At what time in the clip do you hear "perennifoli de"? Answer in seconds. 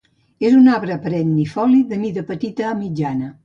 1.03-2.01